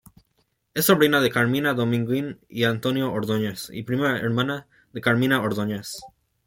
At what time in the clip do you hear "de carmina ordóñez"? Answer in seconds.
4.93-5.91